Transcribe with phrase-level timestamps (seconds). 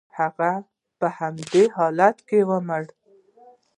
[0.17, 0.51] هغه
[0.99, 2.83] په همدې حالت کې ومړ.